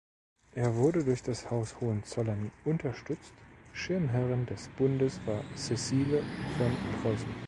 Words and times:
Er 0.55 0.75
wurde 0.77 1.03
durch 1.05 1.21
das 1.21 1.51
Haus 1.51 1.79
Hohenzollern 1.79 2.49
unterstützt, 2.65 3.33
Schirmherrin 3.71 4.47
des 4.47 4.67
Bundes 4.69 5.19
war 5.27 5.43
Cecilie 5.55 6.23
von 6.57 6.75
Preußen. 7.03 7.29